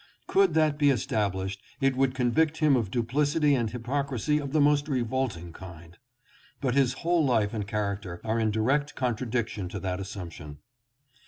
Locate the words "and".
3.53-3.69, 7.53-7.67